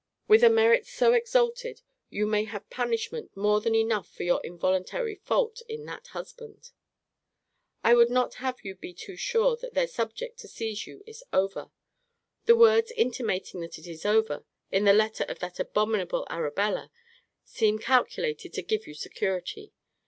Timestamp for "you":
2.09-2.25, 8.65-8.73, 10.87-11.03, 18.87-18.95